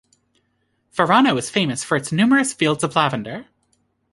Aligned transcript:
Furano 0.91 1.37
is 1.37 1.51
famous 1.51 1.83
for 1.83 1.95
its 1.95 2.11
numerous 2.11 2.53
fields 2.53 2.83
of 2.83 2.95
lavender. 2.95 3.45